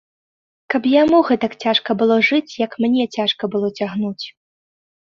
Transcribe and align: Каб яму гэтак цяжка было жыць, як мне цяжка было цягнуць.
Каб 0.73 0.87
яму 1.01 1.19
гэтак 1.29 1.51
цяжка 1.65 1.97
было 2.01 2.19
жыць, 2.31 2.57
як 2.65 2.81
мне 2.87 3.09
цяжка 3.21 3.43
было 3.55 3.75
цягнуць. 3.81 4.25